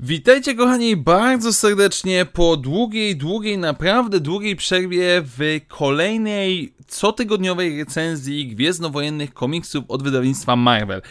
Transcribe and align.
Witajcie 0.00 0.54
kochani 0.54 0.96
bardzo 0.96 1.52
serdecznie 1.52 2.24
po 2.24 2.56
długiej, 2.56 3.16
długiej, 3.16 3.58
naprawdę 3.58 4.20
długiej 4.20 4.56
przerwie 4.56 5.22
w 5.24 5.60
kolejnej 5.68 6.74
cotygodniowej 6.86 7.78
recenzji 7.78 8.48
gwiezdnowojennych 8.48 9.34
komiksów 9.34 9.84
od 9.88 10.02
wydawnictwa 10.02 10.56
Marvel. 10.56 11.02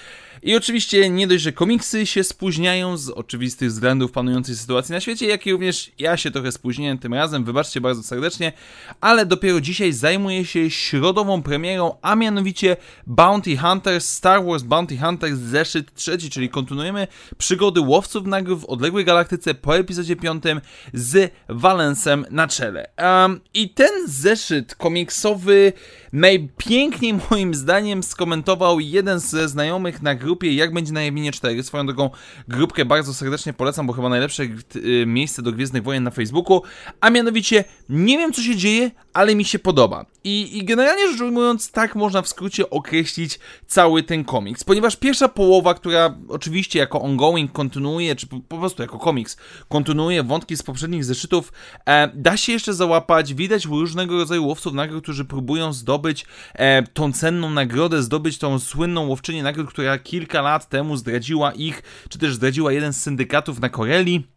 I 0.43 0.55
oczywiście 0.55 1.09
nie 1.09 1.27
dość, 1.27 1.43
że 1.43 1.51
komiksy 1.51 2.05
się 2.05 2.23
spóźniają 2.23 2.97
z 2.97 3.09
oczywistych 3.09 3.69
względów 3.69 4.11
panującej 4.11 4.55
sytuacji 4.55 4.93
na 4.93 4.99
świecie, 4.99 5.27
jak 5.27 5.47
i 5.47 5.51
również 5.51 5.91
ja 5.99 6.17
się 6.17 6.31
trochę 6.31 6.51
spóźniłem 6.51 6.97
tym 6.97 7.13
razem, 7.13 7.43
wybaczcie 7.43 7.81
bardzo 7.81 8.03
serdecznie, 8.03 8.53
ale 9.01 9.25
dopiero 9.25 9.61
dzisiaj 9.61 9.93
zajmuję 9.93 10.45
się 10.45 10.69
środową 10.69 11.43
premierą, 11.43 11.95
a 12.01 12.15
mianowicie 12.15 12.77
Bounty 13.07 13.57
Hunters, 13.57 14.09
Star 14.09 14.45
Wars 14.45 14.63
Bounty 14.63 14.97
Hunters 14.97 15.39
zeszyt 15.39 15.93
trzeci, 15.93 16.29
czyli 16.29 16.49
kontynuujemy 16.49 17.07
przygody 17.37 17.81
łowców 17.81 18.27
nagród 18.27 18.59
w 18.59 18.65
odległej 18.65 19.05
galaktyce 19.05 19.53
po 19.53 19.77
epizodzie 19.77 20.15
piątym 20.15 20.61
z 20.93 21.31
Valensem 21.49 22.25
na 22.31 22.47
czele. 22.47 22.89
Um, 22.97 23.41
I 23.53 23.69
ten 23.69 24.07
zeszyt 24.07 24.75
komiksowy 24.75 25.73
najpiękniej 26.13 27.19
moim 27.31 27.53
zdaniem 27.53 28.03
skomentował 28.03 28.79
jeden 28.79 29.19
ze 29.19 29.49
znajomych 29.49 30.01
na 30.01 30.15
grupie 30.15 30.53
Jak 30.53 30.73
będzie 30.73 30.93
na 30.93 31.03
Jawinie 31.03 31.31
4. 31.31 31.63
Swoją 31.63 31.85
drogą 31.85 32.09
grupkę 32.47 32.85
bardzo 32.85 33.13
serdecznie 33.13 33.53
polecam, 33.53 33.87
bo 33.87 33.93
chyba 33.93 34.09
najlepsze 34.09 34.43
y, 34.75 35.05
miejsce 35.07 35.41
do 35.41 35.51
Gwiezdnych 35.51 35.83
Wojen 35.83 36.03
na 36.03 36.11
Facebooku. 36.11 36.61
A 37.01 37.09
mianowicie, 37.09 37.63
nie 37.89 38.17
wiem 38.17 38.33
co 38.33 38.41
się 38.41 38.55
dzieje, 38.55 38.91
ale 39.13 39.35
mi 39.35 39.45
się 39.45 39.59
podoba. 39.59 40.05
I, 40.23 40.57
I 40.57 40.65
generalnie 40.65 41.11
rzecz 41.11 41.21
ujmując, 41.21 41.71
tak 41.71 41.95
można 41.95 42.21
w 42.21 42.27
skrócie 42.27 42.69
określić 42.69 43.39
cały 43.67 44.03
ten 44.03 44.23
komiks. 44.23 44.63
Ponieważ 44.63 44.95
pierwsza 44.95 45.27
połowa, 45.27 45.73
która 45.73 46.17
oczywiście 46.29 46.79
jako 46.79 47.01
ongoing 47.01 47.51
kontynuuje, 47.51 48.15
czy 48.15 48.27
po, 48.27 48.39
po 48.39 48.57
prostu 48.57 48.81
jako 48.81 48.99
komiks, 48.99 49.37
kontynuuje 49.69 50.23
wątki 50.23 50.57
z 50.57 50.63
poprzednich 50.63 51.05
zeszytów, 51.05 51.53
e, 51.85 52.07
da 52.15 52.37
się 52.37 52.51
jeszcze 52.51 52.73
załapać. 52.73 53.33
Widać 53.33 53.65
różnego 53.65 54.17
rodzaju 54.17 54.47
łowców 54.47 54.73
nagród, 54.73 55.03
którzy 55.03 55.25
próbują 55.25 55.73
zdobyć 55.73 56.25
e, 56.53 56.83
tą 56.83 57.13
cenną 57.13 57.49
nagrodę, 57.49 58.03
zdobyć 58.03 58.37
tą 58.37 58.59
słynną 58.59 59.07
łowczynię 59.07 59.43
nagród, 59.43 59.69
która 59.69 59.99
kilka 59.99 60.41
lat 60.41 60.69
temu 60.69 60.97
zdradziła 60.97 61.51
ich, 61.51 61.83
czy 62.09 62.19
też 62.19 62.33
zdradziła 62.33 62.71
jeden 62.71 62.93
z 62.93 63.01
syndykatów 63.01 63.59
na 63.59 63.69
Koreli. 63.69 64.32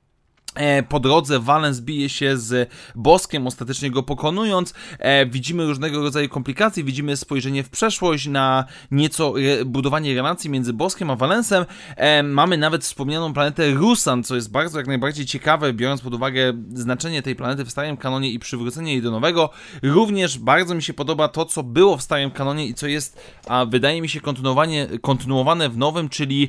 E, 0.57 0.83
po 0.83 1.01
drodze 1.01 1.41
Valens 1.41 1.81
bije 1.81 2.09
się 2.09 2.37
z 2.37 2.71
Boskiem, 2.95 3.47
ostatecznie 3.47 3.91
go 3.91 4.03
pokonując. 4.03 4.75
E, 4.99 5.27
widzimy 5.27 5.67
różnego 5.67 6.03
rodzaju 6.03 6.29
komplikacje, 6.29 6.85
widzimy 6.85 7.17
spojrzenie 7.17 7.62
w 7.62 7.71
przeszłość 7.71 8.27
na 8.27 8.65
nieco 8.91 9.41
re, 9.41 9.65
budowanie 9.65 10.15
relacji 10.15 10.51
między 10.51 10.73
Boskiem 10.73 11.11
a 11.11 11.17
Valensem. 11.17 11.65
E, 11.97 12.23
mamy 12.23 12.59
nawet 12.59 12.84
wspomnianą 12.84 13.33
planetę 13.33 13.71
Rusan, 13.71 14.25
co 14.25 14.34
jest 14.34 14.51
bardzo 14.51 14.79
jak 14.79 14.87
najbardziej 14.87 15.27
ciekawe, 15.27 15.73
biorąc 15.73 16.01
pod 16.01 16.15
uwagę 16.15 16.53
znaczenie 16.75 17.23
tej 17.23 17.37
planety 17.37 17.65
w 17.65 17.71
starym 17.71 17.97
kanonie 17.97 18.31
i 18.31 18.39
przywrócenie 18.39 18.93
jej 18.93 19.03
do 19.03 19.11
nowego. 19.11 19.51
Również 19.83 20.39
bardzo 20.39 20.75
mi 20.75 20.83
się 20.83 20.95
podoba 20.95 21.29
to, 21.29 21.45
co 21.45 21.62
było 21.62 21.97
w 21.97 22.03
starym 22.03 22.31
kanonie 22.31 22.67
i 22.67 22.75
co 22.75 22.87
jest, 22.87 23.21
a 23.47 23.67
wydaje 23.67 24.03
mi 24.03 24.09
się, 24.09 24.21
kontynuowanie, 24.21 24.89
kontynuowane 25.03 25.69
w 25.69 25.77
nowym, 25.77 26.09
czyli 26.09 26.49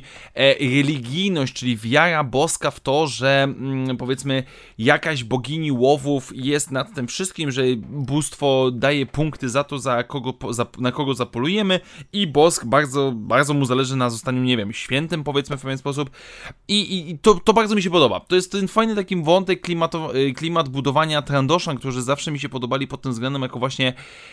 religijność, 0.60 1.52
czyli 1.52 1.76
wiara 1.76 2.24
boska 2.24 2.70
w 2.70 2.80
to, 2.80 3.06
że 3.06 3.42
mm, 3.42 3.97
powiedzmy 3.98 4.42
jakaś 4.78 5.24
bogini 5.24 5.72
łowów 5.72 6.32
jest 6.34 6.70
nad 6.70 6.94
tym 6.94 7.06
wszystkim, 7.06 7.50
że 7.50 7.62
bóstwo 7.88 8.70
daje 8.70 9.06
punkty 9.06 9.48
za 9.48 9.64
to, 9.64 9.78
za 9.78 10.04
kogo, 10.04 10.34
za, 10.52 10.66
na 10.78 10.92
kogo 10.92 11.14
zapolujemy 11.14 11.80
i 12.12 12.26
Bosk 12.26 12.64
bardzo, 12.64 13.12
bardzo 13.16 13.54
mu 13.54 13.64
zależy 13.64 13.96
na 13.96 14.10
zostaniu, 14.10 14.42
nie 14.42 14.56
wiem, 14.56 14.72
świętym 14.72 15.24
powiedzmy 15.24 15.56
w 15.56 15.62
pewien 15.62 15.78
sposób 15.78 16.10
i, 16.68 17.10
i 17.10 17.18
to, 17.18 17.34
to 17.34 17.52
bardzo 17.52 17.74
mi 17.74 17.82
się 17.82 17.90
podoba. 17.90 18.20
To 18.20 18.36
jest 18.36 18.52
ten 18.52 18.68
fajny 18.68 18.94
taki 18.94 19.22
wątek 19.22 19.60
klimato, 19.60 20.16
y, 20.16 20.32
klimat 20.32 20.68
budowania 20.68 21.22
Trandoszan, 21.22 21.78
którzy 21.78 22.02
zawsze 22.02 22.30
mi 22.30 22.40
się 22.40 22.48
podobali 22.48 22.86
pod 22.86 23.02
tym 23.02 23.12
względem 23.12 23.42
jako 23.42 23.58
właśnie 23.58 23.92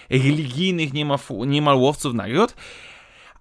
religijnych 0.10 0.94
niemal, 0.94 1.20
niemal 1.48 1.76
łowców 1.76 2.14
nagród. 2.14 2.56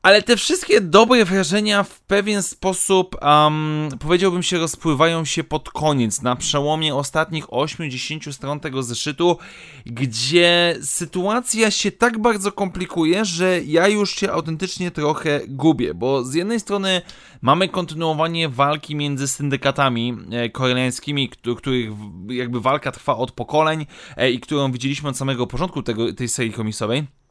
Ale 0.04 0.22
te 0.22 0.36
wszystkie 0.36 0.80
dobre 0.80 1.24
wrażenia 1.24 1.82
w 1.82 2.00
pewien 2.00 2.42
sposób, 2.42 3.16
um, 3.22 3.88
powiedziałbym 4.00 4.42
się, 4.42 4.58
rozpływają 4.58 5.24
się 5.24 5.44
pod 5.44 5.70
koniec, 5.70 6.22
na 6.22 6.36
przełomie 6.36 6.94
ostatnich 6.94 7.46
8-10 7.46 8.32
stron 8.32 8.60
tego 8.60 8.82
zeszytu, 8.82 9.38
gdzie 9.86 10.76
sytuacja 10.82 11.70
się 11.70 11.92
tak 11.92 12.18
bardzo 12.18 12.52
komplikuje, 12.52 13.24
że 13.24 13.60
ja 13.62 13.88
już 13.88 14.14
się 14.14 14.32
autentycznie 14.32 14.90
trochę 14.90 15.40
gubię, 15.48 15.94
bo 15.94 16.24
z 16.24 16.34
jednej 16.34 16.60
strony 16.60 17.02
mamy 17.42 17.68
kontynuowanie 17.68 18.48
walki 18.48 18.96
między 18.96 19.28
syndykatami 19.28 20.16
e, 20.30 20.48
koreańskimi, 20.48 21.28
których 21.28 21.90
jakby 22.28 22.60
walka 22.60 22.92
trwa 22.92 23.16
od 23.16 23.32
pokoleń 23.32 23.86
e, 24.16 24.30
i 24.30 24.40
którą 24.40 24.72
widzieliśmy 24.72 25.08
od 25.08 25.16
samego 25.16 25.46
początku 25.46 25.82
tego, 25.82 26.12
tej 26.12 26.28
serii 26.28 26.52
komisowej. 26.52 27.23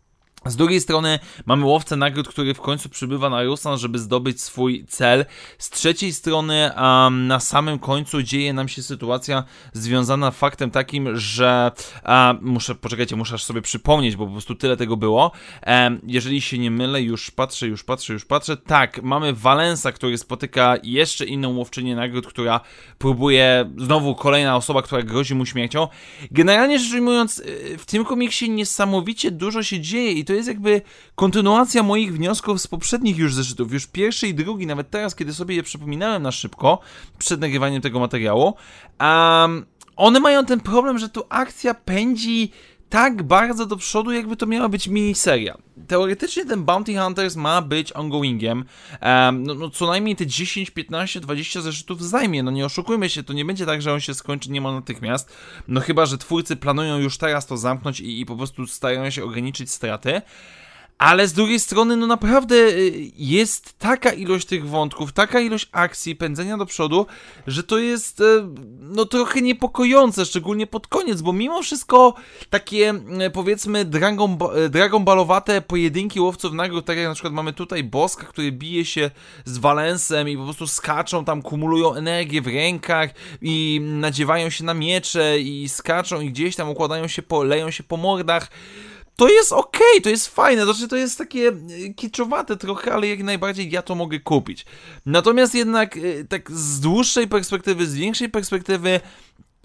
Z 0.46 0.56
drugiej 0.56 0.82
strony 0.82 1.20
mamy 1.46 1.66
łowcę 1.66 1.96
nagród, 1.96 2.28
który 2.28 2.54
w 2.54 2.62
końcu 2.62 2.90
przybywa 2.90 3.30
na 3.30 3.44
Rusan, 3.44 3.78
żeby 3.78 4.00
zdobyć 4.00 4.42
swój 4.42 4.86
cel. 4.86 5.26
Z 5.58 5.70
trzeciej 5.70 6.14
strony 6.14 6.72
um, 6.78 7.28
na 7.28 7.40
samym 7.40 7.80
końcu 7.80 8.24
dzieje 8.24 8.54
nam 8.54 8.68
się 8.68 8.84
sytuacja 8.84 9.44
związana 9.74 10.32
faktem 10.32 10.72
takim, 10.72 11.18
że 11.18 11.72
um, 12.06 12.38
muszę, 12.42 12.76
poczekajcie, 12.76 13.16
muszę 13.16 13.38
sobie 13.38 13.62
przypomnieć, 13.62 14.16
bo 14.16 14.26
po 14.26 14.32
prostu 14.32 14.56
tyle 14.56 14.78
tego 14.78 14.98
było. 14.98 15.32
Um, 15.68 16.00
jeżeli 16.08 16.42
się 16.42 16.58
nie 16.58 16.72
mylę, 16.72 17.02
już 17.02 17.32
patrzę, 17.32 17.68
już 17.68 17.84
patrzę, 17.84 18.14
już 18.14 18.26
patrzę. 18.26 18.58
Tak, 18.58 19.04
mamy 19.04 19.34
Valensa, 19.34 19.92
który 19.92 20.18
spotyka 20.18 20.76
jeszcze 20.84 21.26
inną 21.26 21.58
łowczynię 21.58 21.96
nagród, 21.96 22.28
która 22.28 22.60
próbuje, 22.98 23.72
znowu 23.78 24.16
kolejna 24.16 24.56
osoba, 24.56 24.82
która 24.82 25.02
grozi 25.02 25.36
mu 25.36 25.46
śmiercią. 25.46 25.88
Generalnie 26.32 26.80
rzecz 26.80 26.94
ujmując, 26.94 27.40
y, 27.40 27.78
w 27.78 27.86
tym 27.86 28.06
komiksie 28.06 28.50
niesamowicie 28.50 29.32
dużo 29.32 29.64
się 29.64 29.80
dzieje 29.80 30.12
i 30.12 30.26
to 30.26 30.33
to 30.34 30.38
jest 30.38 30.48
jakby 30.48 30.82
kontynuacja 31.16 31.84
moich 31.84 32.14
wniosków 32.14 32.62
z 32.62 32.68
poprzednich 32.68 33.18
już 33.18 33.34
zeszytów, 33.34 33.74
już 33.74 33.88
pierwszy 33.88 34.28
i 34.28 34.34
drugi, 34.34 34.68
nawet 34.68 34.90
teraz, 34.90 35.16
kiedy 35.16 35.34
sobie 35.34 35.56
je 35.56 35.64
przypominałem 35.64 36.24
na 36.24 36.32
szybko, 36.32 36.80
przed 37.18 37.42
nagrywaniem 37.42 37.82
tego 37.82 38.00
materiału, 38.00 38.54
um, 39.00 39.66
one 39.96 40.20
mają 40.20 40.46
ten 40.46 40.60
problem, 40.60 40.98
że 41.00 41.10
tu 41.10 41.24
akcja 41.30 41.74
pędzi 41.74 42.52
tak 42.90 43.24
bardzo 43.24 43.66
do 43.66 43.78
przodu, 43.78 44.12
jakby 44.12 44.38
to 44.38 44.46
miała 44.46 44.70
być 44.70 44.88
miniseria. 44.88 45.58
Teoretycznie 45.88 46.46
ten 46.46 46.64
Bounty 46.64 46.98
Hunters 46.98 47.36
ma 47.36 47.62
być 47.62 47.94
ongoingiem. 47.94 48.66
Um, 49.02 49.44
no, 49.44 49.54
no, 49.54 49.70
co 49.70 49.88
najmniej 49.88 50.16
te 50.16 50.28
10, 50.28 50.72
15, 50.72 51.20
20 51.20 51.62
zeszytów 51.62 52.04
zajmie. 52.04 52.44
No 52.44 52.52
nie 52.52 52.66
oszukujmy 52.66 53.10
się, 53.10 53.24
to 53.24 53.34
nie 53.34 53.46
będzie 53.46 53.66
tak, 53.66 53.82
że 53.82 53.94
on 53.94 54.00
się 54.00 54.14
skończy 54.14 54.52
niemal 54.52 54.74
natychmiast. 54.74 55.34
No 55.68 55.82
chyba, 55.82 56.06
że 56.06 56.18
twórcy 56.18 56.56
planują 56.56 56.98
już 56.98 57.18
teraz 57.18 57.48
to 57.48 57.58
zamknąć 57.58 58.00
i, 58.00 58.22
i 58.22 58.26
po 58.26 58.36
prostu 58.36 58.68
starają 58.68 59.10
się 59.10 59.24
ograniczyć 59.24 59.72
straty. 59.72 60.22
Ale 61.04 61.28
z 61.28 61.34
drugiej 61.34 61.60
strony, 61.60 61.98
no 61.98 62.08
naprawdę 62.08 62.56
y, 62.56 63.12
jest 63.18 63.80
taka 63.80 64.12
ilość 64.12 64.48
tych 64.48 64.70
wątków, 64.70 65.14
taka 65.14 65.40
ilość 65.40 65.70
akcji, 65.72 66.16
pędzenia 66.16 66.58
do 66.58 66.66
przodu, 66.66 67.06
że 67.48 67.64
to 67.64 67.78
jest 67.78 68.20
y, 68.20 68.24
no 68.80 69.06
trochę 69.06 69.42
niepokojące, 69.42 70.26
szczególnie 70.26 70.68
pod 70.68 70.88
koniec, 70.88 71.22
bo 71.22 71.34
mimo 71.34 71.64
wszystko 71.64 72.14
takie 72.50 72.94
y, 73.28 73.30
powiedzmy 73.34 73.86
dragon, 73.86 74.38
dragon 74.70 75.04
ballowate 75.04 75.62
pojedynki 75.62 76.20
łowców 76.20 76.54
nagród, 76.54 76.86
tak 76.86 76.98
jak 76.98 77.08
na 77.08 77.14
przykład 77.14 77.34
mamy 77.34 77.54
tutaj 77.54 77.84
Boska, 77.84 78.26
który 78.26 78.52
bije 78.52 78.86
się 78.86 79.12
z 79.46 79.58
Valensem 79.58 80.30
i 80.30 80.38
po 80.38 80.44
prostu 80.44 80.68
skaczą 80.68 81.26
tam, 81.26 81.42
kumulują 81.42 81.94
energię 81.94 82.42
w 82.42 82.48
rękach 82.48 83.10
i 83.42 83.82
nadziewają 83.84 84.50
się 84.50 84.64
na 84.64 84.74
miecze 84.74 85.40
i 85.40 85.70
skaczą 85.70 86.22
i 86.22 86.30
gdzieś 86.30 86.56
tam 86.56 86.70
układają 86.70 87.08
się, 87.08 87.22
po, 87.22 87.44
leją 87.44 87.72
się 87.72 87.84
po 87.84 87.98
mordach 87.98 88.50
to 89.16 89.30
jest 89.30 89.52
okej, 89.52 89.82
okay, 89.92 90.02
to 90.02 90.10
jest 90.10 90.28
fajne, 90.28 90.64
znaczy 90.64 90.88
to 90.88 90.96
jest 90.96 91.18
takie 91.18 91.48
e, 91.48 91.94
kiczowate 91.94 92.58
trochę, 92.58 92.94
ale 92.94 93.08
jak 93.08 93.24
najbardziej 93.24 93.72
ja 93.72 93.82
to 93.82 93.96
mogę 93.96 94.20
kupić. 94.20 94.66
Natomiast 95.06 95.56
jednak 95.56 95.98
e, 95.98 96.24
tak 96.30 96.52
z 96.52 96.80
dłuższej 96.80 97.28
perspektywy, 97.28 97.88
z 97.88 97.96
większej 97.96 98.30
perspektywy 98.30 99.00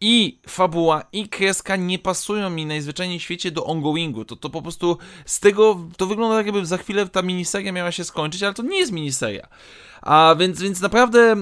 i 0.01 0.39
fabuła, 0.49 1.03
i 1.13 1.29
kreska 1.29 1.77
nie 1.77 1.99
pasują 1.99 2.51
mi 2.51 2.67
najzwyczajniej 2.67 3.19
w 3.19 3.23
świecie 3.23 3.51
do 3.51 3.65
ongoingu. 3.65 4.25
To, 4.25 4.37
to 4.37 4.51
po 4.51 4.63
prostu 4.63 4.99
z 5.27 5.41
tego, 5.41 5.81
to 5.97 6.07
wygląda 6.07 6.37
tak 6.37 6.47
jakby 6.47 6.67
za 6.67 6.79
chwilę 6.79 7.09
ta 7.09 7.23
miniseria 7.23 7.73
miała 7.73 7.93
się 7.93 8.05
skończyć, 8.05 8.43
ale 8.43 8.55
to 8.55 8.63
nie 8.63 8.79
jest 8.79 8.93
miniseria. 8.93 9.49
A 10.03 10.37
więc, 10.39 10.63
więc 10.63 10.81
naprawdę 10.81 11.37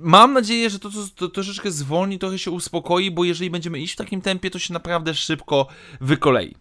mam 0.00 0.32
nadzieję, 0.32 0.70
że 0.70 0.78
to, 0.78 0.90
to, 0.90 0.96
to 1.16 1.28
troszeczkę 1.28 1.70
zwolni, 1.70 2.18
trochę 2.18 2.38
się 2.38 2.50
uspokoi, 2.50 3.10
bo 3.10 3.24
jeżeli 3.24 3.50
będziemy 3.50 3.80
iść 3.80 3.94
w 3.94 3.96
takim 3.96 4.20
tempie, 4.20 4.50
to 4.50 4.58
się 4.58 4.72
naprawdę 4.72 5.14
szybko 5.14 5.66
wykolei. 6.00 6.54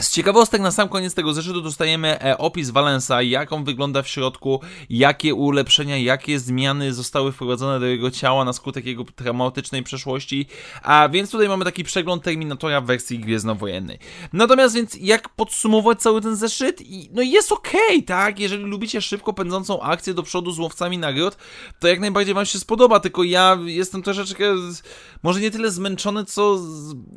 Z 0.00 0.10
ciekawostek 0.10 0.60
na 0.60 0.70
sam 0.70 0.88
koniec 0.88 1.14
tego 1.14 1.32
zeszytu 1.32 1.60
dostajemy 1.60 2.20
e, 2.20 2.38
opis 2.38 2.70
Valensa, 2.70 3.22
jak 3.22 3.52
on 3.52 3.64
wygląda 3.64 4.02
w 4.02 4.08
środku, 4.08 4.60
jakie 4.90 5.34
ulepszenia, 5.34 5.96
jakie 5.96 6.38
zmiany 6.38 6.94
zostały 6.94 7.32
wprowadzone 7.32 7.80
do 7.80 7.86
jego 7.86 8.10
ciała 8.10 8.44
na 8.44 8.52
skutek 8.52 8.86
jego 8.86 9.04
traumatycznej 9.04 9.82
przeszłości, 9.82 10.46
a 10.82 11.08
więc 11.08 11.30
tutaj 11.30 11.48
mamy 11.48 11.64
taki 11.64 11.84
przegląd 11.84 12.22
Terminatora 12.22 12.80
w 12.80 12.86
wersji 12.86 13.18
gwiezdnowojennej. 13.18 13.98
Natomiast 14.32 14.74
więc 14.74 14.96
jak 15.00 15.28
podsumować 15.28 16.00
cały 16.00 16.20
ten 16.20 16.36
zeszyt? 16.36 16.82
No 17.12 17.22
jest 17.22 17.52
okej, 17.52 17.80
okay, 17.88 18.02
tak? 18.02 18.38
Jeżeli 18.38 18.64
lubicie 18.64 19.02
szybko 19.02 19.32
pędzącą 19.32 19.80
akcję 19.82 20.14
do 20.14 20.22
przodu 20.22 20.52
z 20.52 20.58
łowcami 20.58 20.98
nagród, 20.98 21.36
to 21.80 21.88
jak 21.88 22.00
najbardziej 22.00 22.34
wam 22.34 22.46
się 22.46 22.58
spodoba, 22.58 23.00
tylko 23.00 23.24
ja 23.24 23.58
jestem 23.64 24.02
troszeczkę 24.02 24.44
może 25.22 25.40
nie 25.40 25.50
tyle 25.50 25.70
zmęczony, 25.70 26.24
co 26.24 26.58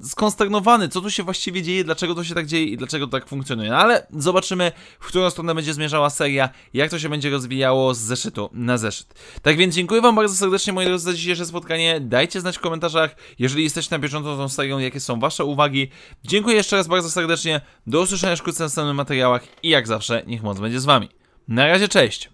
skonsternowany, 0.04 0.90
co 0.90 1.02
tu 1.02 1.12
się 1.12 1.24
właściwie 1.24 1.62
dzieje, 1.62 1.84
dlaczego 1.84 2.16
to 2.16 2.24
się 2.24 2.36
tak 2.36 2.46
dzieje 2.46 2.73
i 2.74 2.78
dlaczego 2.78 3.08
tak 3.08 3.28
funkcjonuje. 3.28 3.70
No 3.70 3.78
ale 3.78 4.08
zobaczymy, 4.18 4.72
w 5.00 5.08
którą 5.08 5.30
stronę 5.30 5.56
będzie 5.56 5.74
zmierzała 5.74 6.10
seria, 6.10 6.50
jak 6.74 6.92
to 6.92 7.00
się 7.00 7.10
będzie 7.10 7.30
rozwijało 7.30 7.94
z 7.94 8.00
zeszytu 8.00 8.50
na 8.54 8.78
zeszyt. 8.78 9.14
Tak 9.42 9.58
więc 9.58 9.76
dziękuję 9.76 10.02
Wam 10.02 10.16
bardzo 10.16 10.36
serdecznie, 10.36 10.74
moi 10.74 10.86
drodzy, 10.86 11.06
za 11.06 11.14
dzisiejsze 11.14 11.46
spotkanie. 11.46 12.00
Dajcie 12.02 12.42
znać 12.42 12.58
w 12.58 12.62
komentarzach, 12.62 13.16
jeżeli 13.40 13.64
jesteście 13.64 13.96
na 13.96 14.00
bieżąco 14.00 14.36
z 14.36 14.38
tą 14.38 14.50
serią, 14.50 14.80
jakie 14.80 15.00
są 15.00 15.20
Wasze 15.20 15.46
uwagi. 15.46 15.90
Dziękuję 16.24 16.56
jeszcze 16.56 16.76
raz 16.76 16.88
bardzo 16.88 17.10
serdecznie. 17.10 17.62
Do 17.88 18.02
usłyszenia 18.02 18.36
wkrótce 18.36 18.64
w 18.64 18.66
następnych 18.66 18.96
materiałach 18.96 19.44
i 19.64 19.70
jak 19.70 19.88
zawsze, 19.88 20.24
niech 20.28 20.44
moc 20.44 20.60
będzie 20.60 20.80
z 20.80 20.86
Wami. 20.86 21.10
Na 21.48 21.68
razie, 21.68 21.88
cześć! 21.88 22.33